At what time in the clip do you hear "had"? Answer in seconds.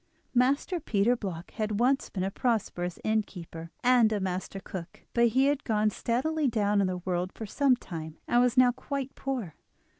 1.51-1.79, 5.45-5.63